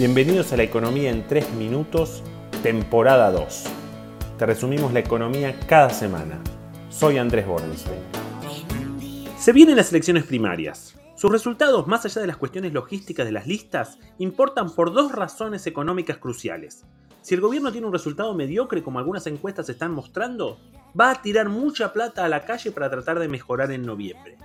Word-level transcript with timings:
Bienvenidos 0.00 0.50
a 0.54 0.56
la 0.56 0.62
economía 0.62 1.10
en 1.10 1.26
3 1.26 1.52
minutos, 1.56 2.22
temporada 2.62 3.30
2. 3.30 3.64
Te 4.38 4.46
resumimos 4.46 4.94
la 4.94 5.00
economía 5.00 5.60
cada 5.66 5.90
semana. 5.90 6.40
Soy 6.88 7.18
Andrés 7.18 7.46
Borenstein. 7.46 8.00
Se 9.36 9.52
vienen 9.52 9.76
las 9.76 9.90
elecciones 9.92 10.24
primarias. 10.24 10.98
Sus 11.16 11.30
resultados, 11.30 11.86
más 11.86 12.06
allá 12.06 12.22
de 12.22 12.28
las 12.28 12.38
cuestiones 12.38 12.72
logísticas 12.72 13.26
de 13.26 13.32
las 13.32 13.46
listas, 13.46 13.98
importan 14.16 14.70
por 14.74 14.94
dos 14.94 15.12
razones 15.12 15.66
económicas 15.66 16.16
cruciales. 16.16 16.86
Si 17.20 17.34
el 17.34 17.42
gobierno 17.42 17.70
tiene 17.70 17.86
un 17.86 17.92
resultado 17.92 18.32
mediocre 18.32 18.82
como 18.82 19.00
algunas 19.00 19.26
encuestas 19.26 19.68
están 19.68 19.92
mostrando, 19.92 20.58
va 20.98 21.10
a 21.10 21.20
tirar 21.20 21.50
mucha 21.50 21.92
plata 21.92 22.24
a 22.24 22.30
la 22.30 22.46
calle 22.46 22.72
para 22.72 22.88
tratar 22.88 23.18
de 23.18 23.28
mejorar 23.28 23.70
en 23.70 23.82
noviembre. 23.82 24.38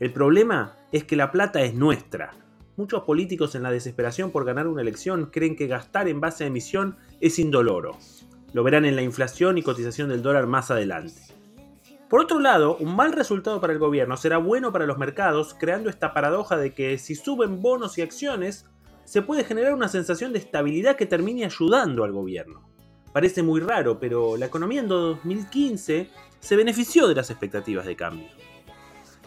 El 0.00 0.10
problema 0.10 0.74
es 0.90 1.04
que 1.04 1.16
la 1.16 1.30
plata 1.30 1.60
es 1.60 1.74
nuestra, 1.74 2.32
Muchos 2.76 3.02
políticos 3.02 3.54
en 3.54 3.62
la 3.62 3.70
desesperación 3.70 4.30
por 4.30 4.46
ganar 4.46 4.66
una 4.66 4.80
elección 4.80 5.26
creen 5.26 5.56
que 5.56 5.66
gastar 5.66 6.08
en 6.08 6.20
base 6.20 6.44
a 6.44 6.46
emisión 6.46 6.96
es 7.20 7.38
indoloro. 7.38 7.98
Lo 8.54 8.64
verán 8.64 8.86
en 8.86 8.96
la 8.96 9.02
inflación 9.02 9.58
y 9.58 9.62
cotización 9.62 10.08
del 10.08 10.22
dólar 10.22 10.46
más 10.46 10.70
adelante. 10.70 11.20
Por 12.08 12.20
otro 12.20 12.40
lado, 12.40 12.76
un 12.78 12.96
mal 12.96 13.12
resultado 13.12 13.60
para 13.60 13.74
el 13.74 13.78
gobierno 13.78 14.16
será 14.16 14.38
bueno 14.38 14.72
para 14.72 14.86
los 14.86 14.96
mercados, 14.96 15.54
creando 15.58 15.90
esta 15.90 16.14
paradoja 16.14 16.56
de 16.56 16.72
que 16.72 16.96
si 16.96 17.14
suben 17.14 17.60
bonos 17.60 17.98
y 17.98 18.02
acciones, 18.02 18.66
se 19.04 19.20
puede 19.20 19.44
generar 19.44 19.74
una 19.74 19.88
sensación 19.88 20.32
de 20.32 20.38
estabilidad 20.38 20.96
que 20.96 21.06
termine 21.06 21.44
ayudando 21.44 22.04
al 22.04 22.12
gobierno. 22.12 22.68
Parece 23.12 23.42
muy 23.42 23.60
raro, 23.60 24.00
pero 24.00 24.38
la 24.38 24.46
economía 24.46 24.80
en 24.80 24.88
2015 24.88 26.08
se 26.40 26.56
benefició 26.56 27.06
de 27.06 27.14
las 27.14 27.30
expectativas 27.30 27.84
de 27.84 27.96
cambio. 27.96 28.28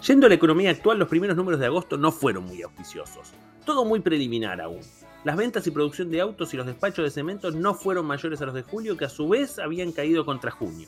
Yendo 0.05 0.27
a 0.27 0.29
la 0.29 0.35
economía 0.35 0.69
actual, 0.69 0.99
los 0.99 1.07
primeros 1.07 1.35
números 1.35 1.59
de 1.59 1.65
agosto 1.65 1.97
no 1.97 2.11
fueron 2.11 2.45
muy 2.45 2.61
auspiciosos. 2.61 3.33
Todo 3.65 3.85
muy 3.85 4.01
preliminar 4.01 4.61
aún. 4.61 4.81
Las 5.23 5.35
ventas 5.35 5.65
y 5.65 5.71
producción 5.71 6.11
de 6.11 6.21
autos 6.21 6.53
y 6.53 6.57
los 6.57 6.67
despachos 6.67 7.03
de 7.03 7.09
cemento 7.09 7.49
no 7.49 7.73
fueron 7.73 8.05
mayores 8.05 8.39
a 8.39 8.45
los 8.45 8.53
de 8.53 8.61
julio, 8.61 8.97
que 8.97 9.05
a 9.05 9.09
su 9.09 9.27
vez 9.27 9.57
habían 9.57 9.91
caído 9.91 10.23
contra 10.23 10.51
junio. 10.51 10.87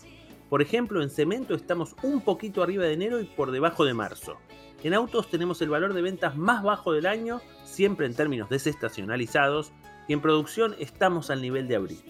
Por 0.52 0.62
ejemplo, 0.62 1.02
en 1.02 1.10
cemento 1.10 1.56
estamos 1.56 1.96
un 2.04 2.22
poquito 2.22 2.62
arriba 2.62 2.84
de 2.84 2.94
enero 2.94 3.20
y 3.20 3.24
por 3.24 3.50
debajo 3.50 3.86
de 3.86 3.96
marzo. 3.96 4.38
En 4.84 4.94
autos 4.94 5.32
tenemos 5.32 5.64
el 5.64 5.70
valor 5.70 5.96
de 5.96 6.04
ventas 6.04 6.38
más 6.38 6.62
bajo 6.62 6.94
del 6.94 7.08
año, 7.08 7.42
siempre 7.66 8.06
en 8.06 8.14
términos 8.14 8.50
desestacionalizados, 8.50 9.72
y 10.08 10.14
en 10.14 10.22
producción 10.22 10.76
estamos 10.78 11.32
al 11.32 11.42
nivel 11.42 11.68
de 11.68 11.76
abril. 11.76 12.04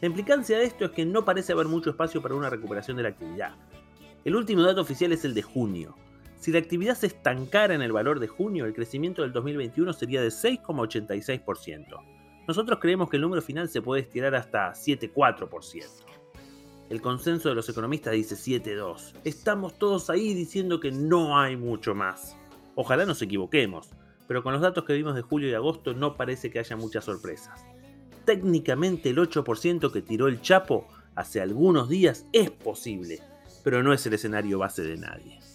La 0.00 0.06
implicancia 0.06 0.58
de 0.58 0.64
esto 0.66 0.84
es 0.84 0.92
que 0.92 1.04
no 1.04 1.24
parece 1.24 1.54
haber 1.54 1.66
mucho 1.66 1.90
espacio 1.90 2.22
para 2.22 2.36
una 2.36 2.50
recuperación 2.50 2.96
de 2.96 3.02
la 3.02 3.08
actividad. 3.08 3.56
El 4.24 4.36
último 4.36 4.62
dato 4.62 4.80
oficial 4.80 5.10
es 5.10 5.24
el 5.24 5.34
de 5.34 5.42
junio. 5.42 5.96
Si 6.42 6.50
la 6.50 6.58
actividad 6.58 6.96
se 6.96 7.06
estancara 7.06 7.72
en 7.72 7.82
el 7.82 7.92
valor 7.92 8.18
de 8.18 8.26
junio, 8.26 8.66
el 8.66 8.74
crecimiento 8.74 9.22
del 9.22 9.30
2021 9.30 9.92
sería 9.92 10.20
de 10.20 10.30
6,86%. 10.30 12.02
Nosotros 12.48 12.80
creemos 12.80 13.08
que 13.08 13.14
el 13.14 13.22
número 13.22 13.40
final 13.40 13.68
se 13.68 13.80
puede 13.80 14.02
estirar 14.02 14.34
hasta 14.34 14.72
7,4%. 14.72 15.84
El 16.90 17.00
consenso 17.00 17.48
de 17.48 17.54
los 17.54 17.68
economistas 17.68 18.14
dice 18.14 18.34
7,2. 18.34 19.12
Estamos 19.22 19.78
todos 19.78 20.10
ahí 20.10 20.34
diciendo 20.34 20.80
que 20.80 20.90
no 20.90 21.38
hay 21.38 21.56
mucho 21.56 21.94
más. 21.94 22.36
Ojalá 22.74 23.06
nos 23.06 23.22
equivoquemos, 23.22 23.90
pero 24.26 24.42
con 24.42 24.52
los 24.52 24.62
datos 24.62 24.82
que 24.82 24.94
vimos 24.94 25.14
de 25.14 25.22
julio 25.22 25.48
y 25.48 25.54
agosto 25.54 25.94
no 25.94 26.16
parece 26.16 26.50
que 26.50 26.58
haya 26.58 26.74
muchas 26.74 27.04
sorpresas. 27.04 27.64
Técnicamente 28.24 29.10
el 29.10 29.18
8% 29.18 29.92
que 29.92 30.02
tiró 30.02 30.26
el 30.26 30.40
Chapo 30.40 30.88
hace 31.14 31.40
algunos 31.40 31.88
días 31.88 32.26
es 32.32 32.50
posible, 32.50 33.20
pero 33.62 33.84
no 33.84 33.92
es 33.92 34.04
el 34.06 34.14
escenario 34.14 34.58
base 34.58 34.82
de 34.82 34.96
nadie. 34.96 35.51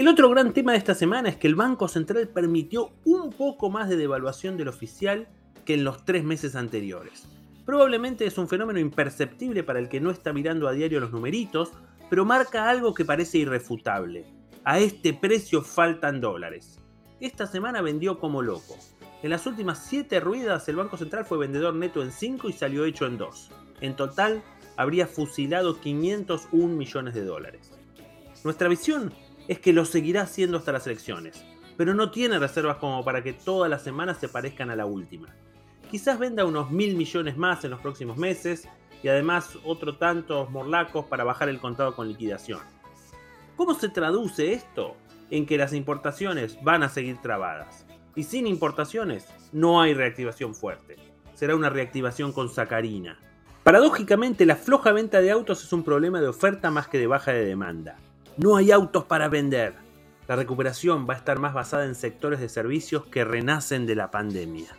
El 0.00 0.08
otro 0.08 0.30
gran 0.30 0.54
tema 0.54 0.72
de 0.72 0.78
esta 0.78 0.94
semana 0.94 1.28
es 1.28 1.36
que 1.36 1.46
el 1.46 1.56
Banco 1.56 1.86
Central 1.86 2.26
permitió 2.26 2.90
un 3.04 3.28
poco 3.28 3.68
más 3.68 3.86
de 3.90 3.98
devaluación 3.98 4.56
del 4.56 4.68
oficial 4.68 5.28
que 5.66 5.74
en 5.74 5.84
los 5.84 6.06
tres 6.06 6.24
meses 6.24 6.56
anteriores. 6.56 7.28
Probablemente 7.66 8.24
es 8.24 8.38
un 8.38 8.48
fenómeno 8.48 8.78
imperceptible 8.78 9.62
para 9.62 9.78
el 9.78 9.90
que 9.90 10.00
no 10.00 10.10
está 10.10 10.32
mirando 10.32 10.68
a 10.68 10.72
diario 10.72 11.00
los 11.00 11.12
numeritos, 11.12 11.72
pero 12.08 12.24
marca 12.24 12.70
algo 12.70 12.94
que 12.94 13.04
parece 13.04 13.36
irrefutable. 13.36 14.24
A 14.64 14.78
este 14.78 15.12
precio 15.12 15.60
faltan 15.60 16.22
dólares. 16.22 16.78
Esta 17.20 17.46
semana 17.46 17.82
vendió 17.82 18.18
como 18.18 18.40
loco. 18.40 18.78
En 19.22 19.28
las 19.28 19.46
últimas 19.46 19.84
7 19.86 20.18
ruedas 20.20 20.66
el 20.70 20.76
Banco 20.76 20.96
Central 20.96 21.26
fue 21.26 21.36
vendedor 21.36 21.74
neto 21.74 22.02
en 22.02 22.10
5 22.10 22.48
y 22.48 22.54
salió 22.54 22.86
hecho 22.86 23.04
en 23.04 23.18
2. 23.18 23.50
En 23.82 23.96
total 23.96 24.42
habría 24.78 25.06
fusilado 25.06 25.78
501 25.78 26.74
millones 26.74 27.12
de 27.12 27.24
dólares. 27.26 27.70
Nuestra 28.44 28.66
visión 28.70 29.12
es 29.50 29.58
que 29.58 29.72
lo 29.72 29.84
seguirá 29.84 30.22
haciendo 30.22 30.58
hasta 30.58 30.70
las 30.70 30.86
elecciones, 30.86 31.44
pero 31.76 31.92
no 31.92 32.12
tiene 32.12 32.38
reservas 32.38 32.76
como 32.76 33.04
para 33.04 33.24
que 33.24 33.32
todas 33.32 33.68
las 33.68 33.82
semanas 33.82 34.18
se 34.18 34.28
parezcan 34.28 34.70
a 34.70 34.76
la 34.76 34.86
última. 34.86 35.26
Quizás 35.90 36.20
venda 36.20 36.44
unos 36.44 36.70
mil 36.70 36.94
millones 36.94 37.36
más 37.36 37.64
en 37.64 37.72
los 37.72 37.80
próximos 37.80 38.16
meses 38.16 38.68
y 39.02 39.08
además 39.08 39.58
otro 39.64 39.96
tantos 39.96 40.48
morlacos 40.50 41.06
para 41.06 41.24
bajar 41.24 41.48
el 41.48 41.58
contado 41.58 41.96
con 41.96 42.06
liquidación. 42.06 42.60
¿Cómo 43.56 43.74
se 43.74 43.88
traduce 43.88 44.52
esto? 44.52 44.96
En 45.32 45.46
que 45.46 45.58
las 45.58 45.72
importaciones 45.72 46.56
van 46.62 46.84
a 46.84 46.88
seguir 46.88 47.20
trabadas. 47.20 47.86
Y 48.14 48.22
sin 48.22 48.46
importaciones 48.46 49.26
no 49.50 49.80
hay 49.80 49.94
reactivación 49.94 50.54
fuerte. 50.54 50.94
Será 51.34 51.56
una 51.56 51.70
reactivación 51.70 52.32
con 52.32 52.50
sacarina. 52.50 53.18
Paradójicamente, 53.64 54.46
la 54.46 54.54
floja 54.54 54.92
venta 54.92 55.20
de 55.20 55.32
autos 55.32 55.64
es 55.64 55.72
un 55.72 55.82
problema 55.82 56.20
de 56.20 56.28
oferta 56.28 56.70
más 56.70 56.86
que 56.86 56.98
de 56.98 57.08
baja 57.08 57.32
de 57.32 57.44
demanda. 57.44 57.96
No 58.42 58.56
hay 58.56 58.70
autos 58.70 59.04
para 59.04 59.28
vender. 59.28 59.74
La 60.26 60.34
recuperación 60.34 61.06
va 61.06 61.12
a 61.12 61.18
estar 61.18 61.38
más 61.38 61.52
basada 61.52 61.84
en 61.84 61.94
sectores 61.94 62.40
de 62.40 62.48
servicios 62.48 63.04
que 63.04 63.22
renacen 63.22 63.84
de 63.84 63.94
la 63.94 64.10
pandemia. 64.10 64.74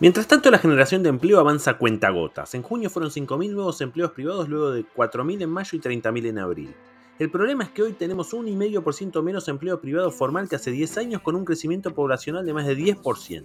Mientras 0.00 0.28
tanto, 0.28 0.50
la 0.50 0.58
generación 0.58 1.02
de 1.02 1.08
empleo 1.08 1.40
avanza 1.40 1.70
a 1.70 1.78
cuentagotas. 1.78 2.54
En 2.54 2.60
junio 2.60 2.90
fueron 2.90 3.10
5.000 3.10 3.52
nuevos 3.52 3.80
empleos 3.80 4.10
privados, 4.10 4.50
luego 4.50 4.70
de 4.70 4.84
4.000 4.84 5.44
en 5.44 5.48
mayo 5.48 5.78
y 5.78 5.80
30.000 5.80 6.26
en 6.26 6.38
abril. 6.38 6.74
El 7.18 7.30
problema 7.30 7.64
es 7.64 7.70
que 7.70 7.82
hoy 7.82 7.94
tenemos 7.94 8.34
un 8.34 8.44
1,5% 8.44 9.22
menos 9.22 9.48
empleo 9.48 9.80
privado 9.80 10.10
formal 10.10 10.46
que 10.46 10.56
hace 10.56 10.70
10 10.70 10.98
años 10.98 11.22
con 11.22 11.36
un 11.36 11.46
crecimiento 11.46 11.94
poblacional 11.94 12.44
de 12.44 12.52
más 12.52 12.66
de 12.66 12.76
10%. 12.76 13.44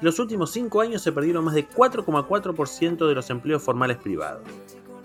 los 0.00 0.18
últimos 0.18 0.50
5 0.50 0.80
años 0.80 1.00
se 1.00 1.12
perdieron 1.12 1.44
más 1.44 1.54
de 1.54 1.68
4,4% 1.68 3.06
de 3.06 3.14
los 3.14 3.30
empleos 3.30 3.62
formales 3.62 3.98
privados. 3.98 4.42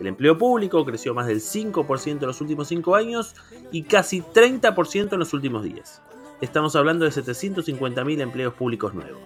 El 0.01 0.07
empleo 0.07 0.35
público 0.35 0.84
creció 0.84 1.13
más 1.13 1.28
del 1.28 1.41
5% 1.41 2.22
en 2.22 2.25
los 2.25 2.41
últimos 2.41 2.67
5 2.69 2.95
años 2.95 3.35
y 3.72 3.84
casi 3.84 4.23
30% 4.23 5.13
en 5.13 5.19
los 5.19 5.31
últimos 5.35 5.63
10. 5.63 6.01
Estamos 6.41 6.75
hablando 6.75 7.06
de 7.06 7.12
750.000 7.12 8.19
empleos 8.19 8.56
públicos 8.56 8.95
nuevos. 8.95 9.22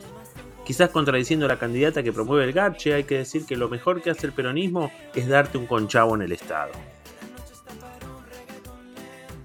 Quizás 0.65 0.89
contradiciendo 0.89 1.45
a 1.45 1.47
la 1.47 1.59
candidata 1.59 2.03
que 2.03 2.11
promueve 2.11 2.43
el 2.43 2.51
Garche, 2.51 2.93
hay 2.93 3.05
que 3.05 3.19
decir 3.19 3.45
que 3.45 3.55
lo 3.55 3.69
mejor 3.69 4.01
que 4.01 4.09
hace 4.09 4.27
el 4.27 4.33
peronismo 4.33 4.91
es 5.13 5.29
darte 5.29 5.57
un 5.57 5.65
conchavo 5.65 6.13
en 6.15 6.23
el 6.23 6.33
Estado. 6.33 6.73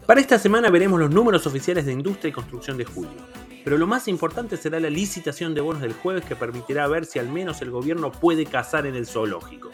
Para 0.04 0.20
esta 0.20 0.40
semana 0.40 0.68
veremos 0.68 0.98
los 0.98 1.12
números 1.12 1.46
oficiales 1.46 1.86
de 1.86 1.92
industria 1.92 2.30
y 2.30 2.32
construcción 2.32 2.76
de 2.76 2.86
julio. 2.86 3.20
Pero 3.62 3.78
lo 3.78 3.86
más 3.86 4.08
importante 4.08 4.56
será 4.56 4.80
la 4.80 4.90
licitación 4.90 5.54
de 5.54 5.60
bonos 5.60 5.82
del 5.82 5.92
jueves 5.92 6.24
que 6.24 6.34
permitirá 6.34 6.88
ver 6.88 7.06
si 7.06 7.20
al 7.20 7.28
menos 7.28 7.62
el 7.62 7.70
gobierno 7.70 8.10
puede 8.10 8.46
cazar 8.46 8.84
en 8.84 8.96
el 8.96 9.06
zoológico. 9.06 9.70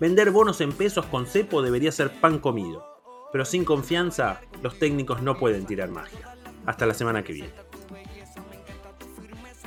Vender 0.00 0.30
bonos 0.30 0.62
en 0.62 0.72
pesos 0.72 1.04
con 1.04 1.26
cepo 1.26 1.60
debería 1.60 1.92
ser 1.92 2.10
pan 2.10 2.38
comido. 2.38 2.86
Pero 3.32 3.44
sin 3.44 3.66
confianza, 3.66 4.40
los 4.62 4.78
técnicos 4.78 5.20
no 5.20 5.36
pueden 5.36 5.66
tirar 5.66 5.90
magia. 5.90 6.34
Hasta 6.64 6.86
la 6.86 6.94
semana 6.94 7.22
que 7.22 7.34
viene. 7.34 7.69